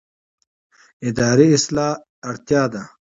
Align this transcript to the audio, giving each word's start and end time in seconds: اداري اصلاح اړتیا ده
اداري 1.07 1.47
اصلاح 1.57 1.93
اړتیا 2.29 2.63
ده 2.73 2.83